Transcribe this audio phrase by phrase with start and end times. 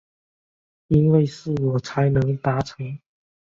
[0.87, 2.99] 因为是我才能达成